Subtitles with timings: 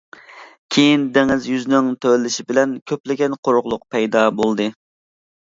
[0.75, 4.69] كېيىن دېڭىز يۈزىنىڭ تۆۋەنلىشى بىلەن كۆپلىگەن قۇرۇقلۇق پەيدا بولدى.